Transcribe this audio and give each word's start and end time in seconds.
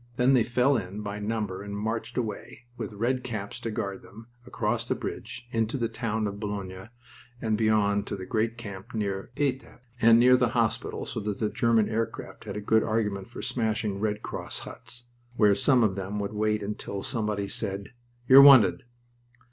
Then 0.15 0.33
they 0.33 0.43
fell 0.43 0.77
in 0.77 1.01
by 1.01 1.19
number 1.19 1.61
and 1.61 1.77
marched 1.77 2.17
away, 2.17 2.63
with 2.75 2.91
Redcaps 2.93 3.59
to 3.59 3.69
guard 3.69 4.01
them, 4.01 4.29
across 4.47 4.83
the 4.83 4.95
bridge, 4.95 5.47
into 5.51 5.77
the 5.77 5.87
town 5.87 6.25
of 6.25 6.39
Boulogne 6.39 6.89
and 7.39 7.55
beyond 7.55 8.07
to 8.07 8.15
the 8.15 8.25
great 8.25 8.57
camp 8.57 8.95
near 8.95 9.29
Etaples 9.37 9.79
(and 10.01 10.19
near 10.19 10.35
the 10.35 10.49
hospital, 10.57 11.05
so 11.05 11.19
that 11.19 11.53
German 11.53 11.87
aircraft 11.87 12.45
had 12.45 12.57
a 12.57 12.61
good 12.61 12.81
argument 12.81 13.29
for 13.29 13.43
smashing 13.43 13.99
Red 13.99 14.23
Cross 14.23 14.61
huts), 14.65 15.03
where 15.35 15.53
some 15.53 15.83
of 15.83 15.93
them 15.93 16.17
would 16.19 16.33
wait 16.33 16.63
until 16.63 17.03
somebody 17.03 17.47
said, 17.47 17.93
"You're 18.27 18.41
wanted." 18.41 18.81